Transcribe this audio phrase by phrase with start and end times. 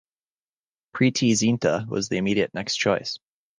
[0.95, 3.19] Preity Zinta was the immediate next choice.